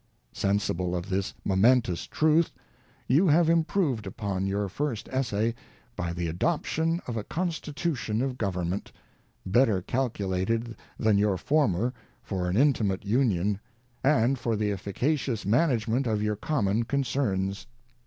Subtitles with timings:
[0.01, 2.51] ŌĆö Sensible of this momentous truth,
[3.07, 5.53] you have improved upon your first essay,
[5.95, 8.91] by the adoption of a Con stitution of Government,
[9.45, 11.93] better calculated than your former
[12.23, 13.59] for an intimate Union,
[14.03, 17.67] and for the efficacious management of your common concerns.